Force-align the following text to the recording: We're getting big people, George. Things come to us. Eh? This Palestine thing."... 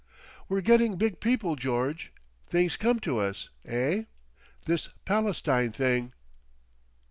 We're 0.49 0.61
getting 0.61 0.95
big 0.95 1.19
people, 1.19 1.55
George. 1.55 2.11
Things 2.47 2.75
come 2.75 2.99
to 3.01 3.19
us. 3.19 3.49
Eh? 3.65 4.05
This 4.65 4.89
Palestine 5.05 5.71
thing."... 5.71 6.13